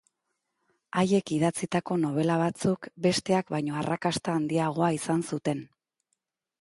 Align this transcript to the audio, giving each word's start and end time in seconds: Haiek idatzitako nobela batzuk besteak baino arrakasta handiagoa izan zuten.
Haiek 1.01 1.33
idatzitako 1.35 1.97
nobela 2.05 2.37
batzuk 2.43 2.89
besteak 3.07 3.53
baino 3.57 3.79
arrakasta 3.83 4.35
handiagoa 4.39 4.91
izan 5.01 5.25
zuten. 5.35 5.63